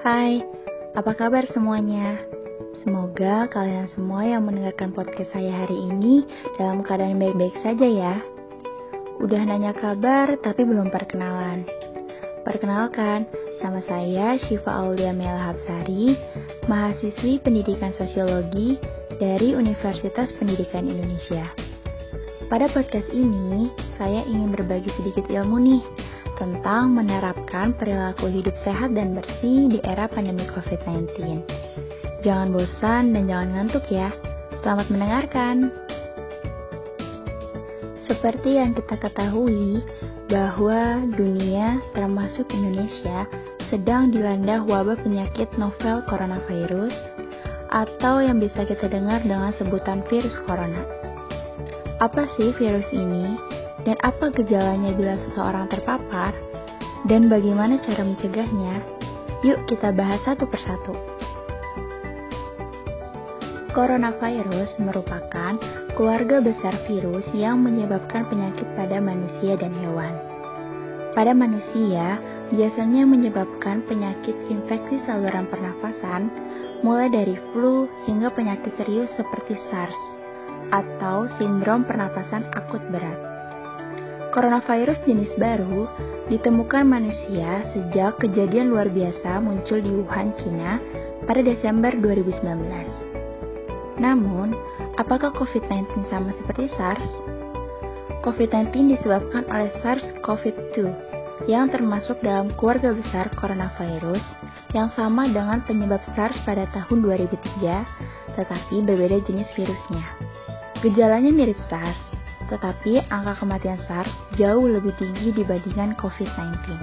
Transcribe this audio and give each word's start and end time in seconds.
Hai, 0.00 0.40
apa 0.96 1.12
kabar 1.12 1.44
semuanya? 1.52 2.16
Semoga 2.80 3.52
kalian 3.52 3.84
semua 3.92 4.24
yang 4.24 4.48
mendengarkan 4.48 4.96
podcast 4.96 5.28
saya 5.36 5.52
hari 5.52 5.76
ini 5.76 6.24
dalam 6.56 6.80
keadaan 6.80 7.20
baik-baik 7.20 7.52
saja 7.60 7.84
ya. 7.84 8.16
Udah 9.20 9.44
nanya 9.44 9.76
kabar 9.76 10.40
tapi 10.40 10.64
belum 10.64 10.88
perkenalan. 10.88 11.68
Perkenalkan, 12.48 13.28
nama 13.60 13.84
saya 13.84 14.40
Syifa 14.40 14.72
Aulia 14.72 15.12
Mela 15.12 15.52
Hapsari, 15.52 16.16
mahasiswi 16.64 17.44
pendidikan 17.44 17.92
sosiologi 17.92 18.80
dari 19.20 19.52
Universitas 19.52 20.32
Pendidikan 20.40 20.88
Indonesia. 20.88 21.44
Pada 22.48 22.72
podcast 22.72 23.12
ini, 23.12 23.68
saya 24.00 24.24
ingin 24.24 24.48
berbagi 24.48 24.88
sedikit 24.96 25.28
ilmu 25.28 25.60
nih 25.60 25.84
tentang 26.40 26.96
menerapkan 26.96 27.76
perilaku 27.76 28.32
hidup 28.32 28.56
sehat 28.64 28.96
dan 28.96 29.12
bersih 29.12 29.68
di 29.68 29.78
era 29.84 30.08
pandemi 30.08 30.48
COVID-19. 30.48 31.44
Jangan 32.24 32.48
bosan 32.56 33.12
dan 33.12 33.28
jangan 33.28 33.48
ngantuk 33.52 33.84
ya. 33.92 34.08
Selamat 34.64 34.88
mendengarkan. 34.88 35.68
Seperti 38.08 38.56
yang 38.56 38.72
kita 38.72 38.96
ketahui, 38.96 39.84
bahwa 40.30 41.02
dunia 41.18 41.82
termasuk 41.90 42.46
Indonesia 42.54 43.26
sedang 43.66 44.14
dilanda 44.14 44.62
wabah 44.62 44.98
penyakit 45.02 45.50
novel 45.58 46.06
coronavirus 46.06 46.94
atau 47.70 48.22
yang 48.22 48.38
bisa 48.38 48.62
kita 48.66 48.86
dengar 48.86 49.22
dengan 49.26 49.50
sebutan 49.58 50.06
virus 50.06 50.34
corona. 50.46 50.86
Apa 51.98 52.30
sih 52.38 52.54
virus 52.56 52.86
ini? 52.94 53.49
Dan 53.84 53.96
apa 54.04 54.28
gejalanya 54.32 54.92
bila 54.92 55.16
seseorang 55.28 55.66
terpapar? 55.72 56.36
Dan 57.08 57.32
bagaimana 57.32 57.80
cara 57.80 58.04
mencegahnya? 58.04 58.84
Yuk 59.40 59.64
kita 59.64 59.88
bahas 59.96 60.20
satu 60.28 60.44
persatu. 60.44 60.92
Coronavirus 63.72 64.82
merupakan 64.82 65.56
keluarga 65.96 66.42
besar 66.44 66.76
virus 66.90 67.24
yang 67.32 67.62
menyebabkan 67.64 68.28
penyakit 68.28 68.66
pada 68.76 69.00
manusia 69.00 69.56
dan 69.56 69.72
hewan. 69.80 70.12
Pada 71.16 71.32
manusia, 71.32 72.20
biasanya 72.50 73.06
menyebabkan 73.08 73.86
penyakit 73.86 74.34
infeksi 74.50 75.00
saluran 75.06 75.48
pernafasan, 75.48 76.28
mulai 76.84 77.08
dari 77.08 77.38
flu 77.54 77.88
hingga 78.10 78.28
penyakit 78.34 78.74
serius 78.76 79.08
seperti 79.16 79.56
SARS 79.70 79.98
atau 80.70 81.26
sindrom 81.38 81.86
pernapasan 81.86 82.46
akut 82.54 82.82
berat. 82.90 83.39
Coronavirus 84.30 85.02
jenis 85.10 85.34
baru 85.42 85.90
ditemukan 86.30 86.86
manusia 86.86 87.66
sejak 87.74 88.22
kejadian 88.22 88.70
luar 88.70 88.86
biasa 88.86 89.42
muncul 89.42 89.82
di 89.82 89.90
Wuhan, 89.90 90.30
China 90.38 90.78
pada 91.26 91.42
Desember 91.42 91.90
2019. 91.98 93.98
Namun, 93.98 94.54
apakah 95.02 95.34
COVID-19 95.34 96.06
sama 96.14 96.30
seperti 96.38 96.70
SARS? 96.78 97.10
COVID-19 98.22 98.94
disebabkan 98.94 99.50
oleh 99.50 99.66
SARS-CoV-2 99.82 100.78
yang 101.50 101.66
termasuk 101.74 102.22
dalam 102.22 102.54
keluarga 102.54 102.94
besar 102.94 103.34
coronavirus 103.34 104.22
yang 104.70 104.94
sama 104.94 105.26
dengan 105.26 105.58
penyebab 105.66 106.06
SARS 106.14 106.38
pada 106.46 106.70
tahun 106.70 107.02
2003, 107.02 108.38
tetapi 108.38 108.76
berbeda 108.86 109.26
jenis 109.26 109.50
virusnya. 109.58 110.06
Gejalanya 110.86 111.34
mirip 111.34 111.58
SARS, 111.66 112.09
tetapi 112.50 113.06
angka 113.08 113.38
kematian 113.40 113.78
SARS 113.86 114.10
jauh 114.34 114.66
lebih 114.66 114.90
tinggi 114.98 115.30
dibandingkan 115.30 115.94
COVID-19. 115.96 116.76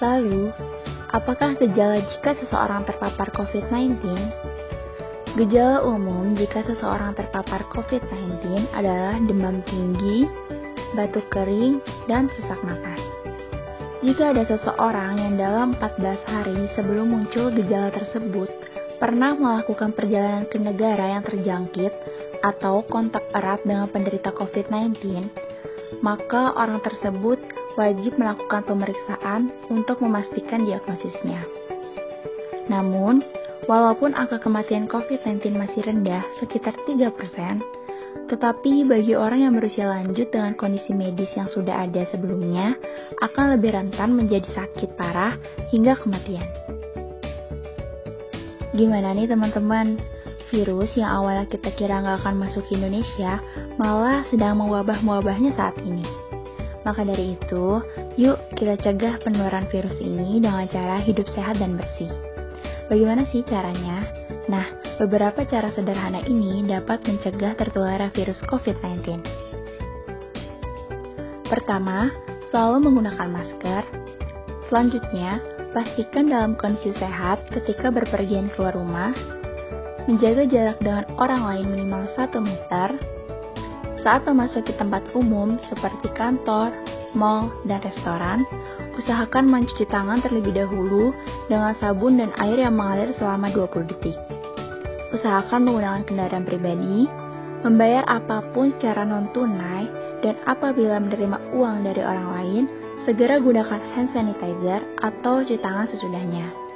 Lalu, 0.00 0.48
apakah 1.12 1.58
gejala 1.60 2.00
jika 2.00 2.32
seseorang 2.38 2.88
terpapar 2.88 3.28
COVID-19? 3.34 4.00
Gejala 5.36 5.84
umum 5.84 6.32
jika 6.38 6.64
seseorang 6.64 7.12
terpapar 7.18 7.66
COVID-19 7.74 8.70
adalah 8.72 9.18
demam 9.20 9.60
tinggi, 9.66 10.26
batuk 10.94 11.26
kering, 11.30 11.82
dan 12.06 12.30
sesak 12.34 12.58
napas. 12.64 13.02
Jika 14.00 14.32
ada 14.32 14.48
seseorang 14.48 15.20
yang 15.20 15.34
dalam 15.36 15.76
14 15.76 16.24
hari 16.24 16.72
sebelum 16.72 17.12
muncul 17.12 17.52
gejala 17.52 17.92
tersebut 17.92 18.48
pernah 18.96 19.36
melakukan 19.36 19.92
perjalanan 19.92 20.48
ke 20.48 20.56
negara 20.56 21.20
yang 21.20 21.24
terjangkit 21.24 21.92
atau 22.40 22.84
kontak 22.88 23.24
erat 23.36 23.60
dengan 23.64 23.88
penderita 23.88 24.32
COVID-19, 24.32 24.96
maka 26.00 26.54
orang 26.56 26.80
tersebut 26.80 27.38
wajib 27.76 28.16
melakukan 28.16 28.64
pemeriksaan 28.66 29.52
untuk 29.68 30.00
memastikan 30.02 30.64
diagnosisnya. 30.64 31.44
Namun, 32.70 33.22
walaupun 33.66 34.14
angka 34.14 34.40
kematian 34.40 34.86
COVID-19 34.86 35.58
masih 35.58 35.82
rendah, 35.84 36.22
sekitar 36.38 36.74
3%, 36.86 37.10
tetapi 38.30 38.86
bagi 38.86 39.18
orang 39.18 39.42
yang 39.42 39.54
berusia 39.58 39.90
lanjut 39.90 40.30
dengan 40.30 40.54
kondisi 40.54 40.94
medis 40.94 41.30
yang 41.34 41.50
sudah 41.50 41.82
ada 41.82 42.06
sebelumnya, 42.14 42.78
akan 43.18 43.58
lebih 43.58 43.74
rentan 43.74 44.14
menjadi 44.14 44.46
sakit 44.54 44.94
parah 44.94 45.34
hingga 45.74 45.98
kematian. 45.98 46.46
Gimana 48.70 49.18
nih 49.18 49.26
teman-teman? 49.26 49.98
Virus 50.50 50.90
yang 50.98 51.22
awalnya 51.22 51.46
kita 51.46 51.70
kira 51.78 52.02
nggak 52.02 52.26
akan 52.26 52.36
masuk 52.42 52.66
ke 52.66 52.74
Indonesia, 52.74 53.38
malah 53.78 54.26
sedang 54.28 54.58
mewabah-mewabahnya 54.58 55.54
saat 55.54 55.78
ini. 55.86 56.02
Maka 56.82 57.06
dari 57.06 57.38
itu, 57.38 57.78
yuk 58.18 58.36
kita 58.58 58.74
cegah 58.82 59.22
penularan 59.22 59.70
virus 59.70 59.94
ini 60.02 60.42
dengan 60.42 60.66
cara 60.66 60.98
hidup 61.00 61.30
sehat 61.32 61.62
dan 61.62 61.78
bersih. 61.78 62.10
Bagaimana 62.90 63.22
sih 63.30 63.46
caranya? 63.46 64.02
Nah, 64.50 64.66
beberapa 64.98 65.46
cara 65.46 65.70
sederhana 65.70 66.26
ini 66.26 66.66
dapat 66.66 67.06
mencegah 67.06 67.54
tertular 67.54 68.10
virus 68.10 68.42
COVID-19. 68.50 69.22
Pertama, 71.46 72.10
selalu 72.50 72.90
menggunakan 72.90 73.28
masker. 73.30 73.82
Selanjutnya, 74.66 75.38
Pastikan 75.70 76.26
dalam 76.26 76.58
kondisi 76.58 76.90
sehat 76.98 77.46
ketika 77.46 77.94
berpergian 77.94 78.50
keluar 78.50 78.74
rumah, 78.74 79.14
menjaga 80.08 80.44
jarak 80.48 80.78
dengan 80.80 81.04
orang 81.20 81.42
lain 81.44 81.66
minimal 81.72 82.04
1 82.16 82.32
meter, 82.40 82.88
saat 84.00 84.24
memasuki 84.24 84.72
tempat 84.80 85.04
umum 85.12 85.60
seperti 85.68 86.08
kantor, 86.16 86.72
mall, 87.12 87.52
dan 87.68 87.84
restoran, 87.84 88.48
usahakan 88.96 89.48
mencuci 89.48 89.84
tangan 89.88 90.24
terlebih 90.24 90.56
dahulu 90.56 91.12
dengan 91.48 91.76
sabun 91.76 92.16
dan 92.16 92.32
air 92.40 92.56
yang 92.64 92.76
mengalir 92.76 93.12
selama 93.20 93.52
20 93.52 93.90
detik. 93.92 94.16
Usahakan 95.12 95.68
menggunakan 95.68 96.06
kendaraan 96.06 96.46
pribadi, 96.48 97.04
membayar 97.60 98.06
apa 98.08 98.40
pun 98.56 98.72
secara 98.78 99.04
non-tunai, 99.04 99.84
dan 100.20 100.36
apabila 100.48 101.00
menerima 101.00 101.56
uang 101.56 101.76
dari 101.84 102.02
orang 102.04 102.28
lain, 102.36 102.64
segera 103.08 103.40
gunakan 103.40 103.80
hand 103.96 104.12
sanitizer 104.12 104.80
atau 105.00 105.40
cuci 105.44 105.60
tangan 105.60 105.88
sesudahnya. 105.88 106.69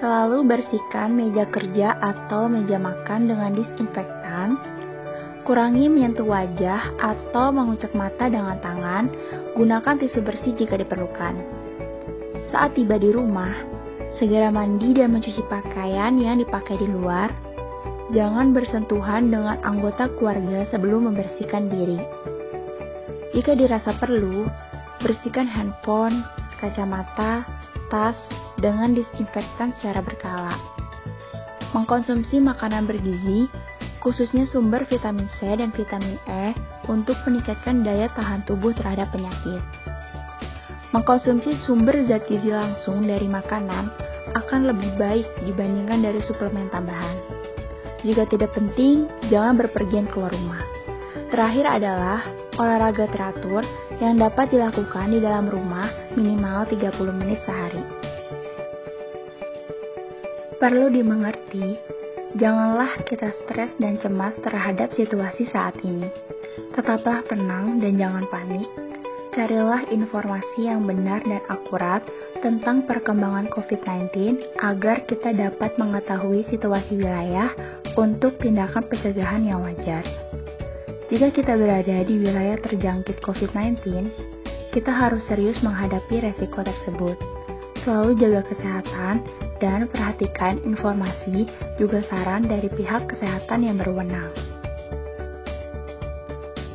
Selalu 0.00 0.48
bersihkan 0.48 1.12
meja 1.12 1.44
kerja 1.52 1.92
atau 2.00 2.48
meja 2.48 2.80
makan 2.80 3.28
dengan 3.28 3.52
disinfektan. 3.52 4.56
Kurangi 5.44 5.92
menyentuh 5.92 6.24
wajah 6.24 6.96
atau 6.96 7.52
mengucek 7.52 7.92
mata 7.92 8.32
dengan 8.32 8.56
tangan. 8.64 9.12
Gunakan 9.52 10.00
tisu 10.00 10.24
bersih 10.24 10.56
jika 10.56 10.80
diperlukan. 10.80 11.36
Saat 12.48 12.80
tiba 12.80 12.96
di 12.96 13.12
rumah, 13.12 13.52
segera 14.16 14.48
mandi 14.48 14.96
dan 14.96 15.12
mencuci 15.12 15.44
pakaian 15.52 16.16
yang 16.16 16.40
dipakai 16.40 16.80
di 16.80 16.88
luar. 16.88 17.28
Jangan 18.10 18.56
bersentuhan 18.56 19.28
dengan 19.28 19.60
anggota 19.62 20.08
keluarga 20.16 20.66
sebelum 20.72 21.12
membersihkan 21.12 21.68
diri. 21.70 22.00
Jika 23.36 23.54
dirasa 23.54 23.94
perlu, 24.00 24.48
Bersihkan 25.00 25.48
handphone, 25.48 26.20
kacamata, 26.60 27.48
tas 27.88 28.20
dengan 28.60 28.92
disinfektan 28.92 29.74
secara 29.80 30.04
berkala. 30.04 30.54
Mengkonsumsi 31.72 32.38
makanan 32.38 32.86
bergizi, 32.86 33.48
khususnya 34.04 34.44
sumber 34.48 34.84
vitamin 34.86 35.28
C 35.40 35.48
dan 35.56 35.72
vitamin 35.72 36.16
E 36.28 36.52
untuk 36.88 37.16
meningkatkan 37.24 37.84
daya 37.84 38.12
tahan 38.12 38.44
tubuh 38.44 38.76
terhadap 38.76 39.12
penyakit. 39.12 39.62
Mengkonsumsi 40.90 41.62
sumber 41.62 42.02
zat 42.10 42.26
gizi 42.26 42.50
langsung 42.50 43.06
dari 43.06 43.30
makanan 43.30 43.94
akan 44.34 44.60
lebih 44.74 44.90
baik 44.98 45.26
dibandingkan 45.46 46.02
dari 46.02 46.18
suplemen 46.26 46.66
tambahan. 46.74 47.14
Jika 48.02 48.26
tidak 48.26 48.56
penting, 48.56 49.06
jangan 49.30 49.60
berpergian 49.60 50.10
keluar 50.10 50.34
rumah. 50.34 50.64
Terakhir 51.30 51.66
adalah 51.68 52.26
olahraga 52.58 53.06
teratur 53.06 53.62
yang 54.02 54.18
dapat 54.18 54.50
dilakukan 54.50 55.14
di 55.14 55.22
dalam 55.22 55.46
rumah 55.46 55.86
minimal 56.18 56.66
30 56.66 56.90
menit 57.14 57.38
sehari. 57.46 57.99
Perlu 60.60 60.92
dimengerti, 60.92 61.72
janganlah 62.36 63.00
kita 63.08 63.32
stres 63.32 63.72
dan 63.80 63.96
cemas 63.96 64.36
terhadap 64.44 64.92
situasi 64.92 65.48
saat 65.48 65.72
ini. 65.80 66.04
Tetaplah 66.76 67.24
tenang 67.24 67.80
dan 67.80 67.96
jangan 67.96 68.28
panik. 68.28 68.68
Carilah 69.32 69.88
informasi 69.88 70.68
yang 70.68 70.84
benar 70.84 71.24
dan 71.24 71.40
akurat 71.48 72.04
tentang 72.44 72.84
perkembangan 72.84 73.48
COVID-19 73.56 74.12
agar 74.60 75.00
kita 75.08 75.32
dapat 75.32 75.80
mengetahui 75.80 76.44
situasi 76.52 77.00
wilayah 77.00 77.56
untuk 77.96 78.36
tindakan 78.36 78.84
pencegahan 78.84 79.40
yang 79.40 79.64
wajar. 79.64 80.04
Jika 81.08 81.32
kita 81.32 81.56
berada 81.56 82.04
di 82.04 82.20
wilayah 82.20 82.60
terjangkit 82.60 83.24
COVID-19, 83.24 83.80
kita 84.76 84.92
harus 84.92 85.24
serius 85.24 85.56
menghadapi 85.64 86.20
resiko 86.20 86.60
tersebut. 86.60 87.39
Selalu 87.80 88.12
jaga 88.20 88.44
kesehatan 88.44 89.24
dan 89.56 89.88
perhatikan 89.88 90.60
informasi 90.64 91.48
juga 91.80 92.04
saran 92.12 92.44
dari 92.44 92.68
pihak 92.68 93.08
kesehatan 93.08 93.64
yang 93.64 93.76
berwenang. 93.80 94.28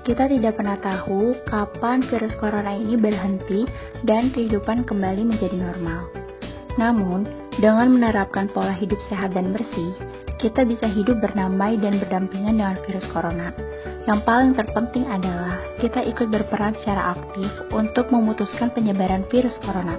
Kita 0.05 0.29
tidak 0.29 0.53
pernah 0.61 0.77
tahu 0.77 1.33
kapan 1.49 2.05
virus 2.05 2.37
corona 2.37 2.77
ini 2.77 2.93
berhenti 2.93 3.65
dan 4.05 4.29
kehidupan 4.29 4.85
kembali 4.85 5.25
menjadi 5.25 5.57
normal. 5.57 6.05
Namun, 6.77 7.25
dengan 7.57 7.89
menerapkan 7.89 8.45
pola 8.53 8.73
hidup 8.73 9.01
sehat 9.09 9.33
dan 9.33 9.49
bersih, 9.49 9.97
kita 10.37 10.61
bisa 10.61 10.85
hidup 10.85 11.23
bernamai 11.25 11.81
dan 11.81 11.97
berdampingan 11.97 12.59
dengan 12.59 12.77
virus 12.85 13.07
corona. 13.09 13.49
Yang 14.05 14.19
paling 14.29 14.53
terpenting 14.53 15.09
adalah 15.09 15.57
kita 15.81 16.05
ikut 16.05 16.29
berperan 16.29 16.77
secara 16.81 17.17
aktif 17.17 17.49
untuk 17.73 18.13
memutuskan 18.13 18.69
penyebaran 18.77 19.25
virus 19.33 19.57
corona. 19.65 19.97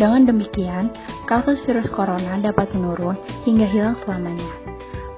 Dengan 0.00 0.24
demikian, 0.24 0.88
kasus 1.28 1.60
virus 1.68 1.84
corona 1.92 2.40
dapat 2.40 2.72
menurun 2.72 3.20
hingga 3.44 3.68
hilang 3.68 4.00
selamanya. 4.00 4.48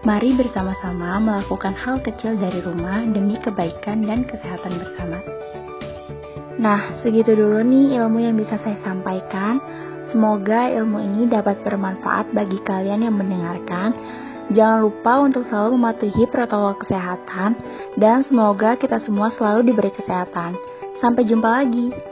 Mari 0.02 0.34
bersama-sama 0.34 1.22
melakukan 1.22 1.70
hal 1.78 2.02
kecil 2.02 2.34
dari 2.34 2.58
rumah 2.66 3.06
demi 3.06 3.38
kebaikan 3.38 4.02
dan 4.02 4.26
kesehatan 4.26 4.82
bersama. 4.82 5.22
Nah, 6.58 6.98
segitu 7.06 7.38
dulu 7.38 7.62
nih 7.62 8.02
ilmu 8.02 8.26
yang 8.26 8.34
bisa 8.34 8.58
saya 8.58 8.74
sampaikan. 8.82 9.62
Semoga 10.10 10.74
ilmu 10.74 10.98
ini 10.98 11.30
dapat 11.30 11.62
bermanfaat 11.62 12.34
bagi 12.34 12.58
kalian 12.66 13.06
yang 13.06 13.14
mendengarkan. 13.14 13.94
Jangan 14.50 14.82
lupa 14.82 15.22
untuk 15.22 15.46
selalu 15.46 15.78
mematuhi 15.78 16.26
protokol 16.26 16.74
kesehatan 16.82 17.54
dan 18.02 18.26
semoga 18.26 18.74
kita 18.74 18.98
semua 19.06 19.30
selalu 19.38 19.70
diberi 19.70 19.94
kesehatan. 19.94 20.58
Sampai 20.98 21.22
jumpa 21.30 21.62
lagi. 21.62 22.11